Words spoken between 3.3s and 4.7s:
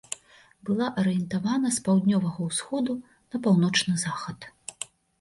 на паўночны захад.